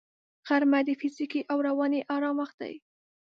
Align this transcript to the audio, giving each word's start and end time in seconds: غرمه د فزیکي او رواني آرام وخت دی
غرمه 0.47 0.79
د 0.87 0.89
فزیکي 0.99 1.41
او 1.51 1.57
رواني 1.67 2.01
آرام 2.15 2.35
وخت 2.41 2.57
دی 2.61 2.75